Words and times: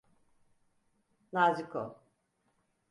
Nazik 1.33 1.75
ol. 1.75 1.91